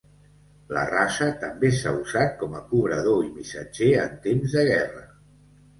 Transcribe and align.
La 0.77 0.85
raça 0.91 1.27
també 1.43 1.71
s'ha 1.81 1.93
usat 1.99 2.33
com 2.41 2.57
a 2.61 2.65
cobrador 2.73 3.23
i 3.29 3.31
missatger 3.37 3.95
en 4.07 4.21
temps 4.27 4.59
de 4.59 4.67
guerra. 4.73 5.07